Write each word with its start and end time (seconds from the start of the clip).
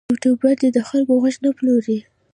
یوټوبر 0.11 0.53
دې 0.61 0.69
د 0.75 0.79
خلکو 0.89 1.13
غږ 1.23 1.35
نه 1.45 1.51
پلوري. 1.57 1.97